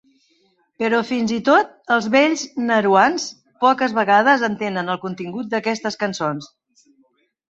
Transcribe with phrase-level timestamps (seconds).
[0.83, 3.27] Però fins i tot els vells nauruans
[3.65, 6.49] poques vegades entenen el contingut d'aquestes cançons.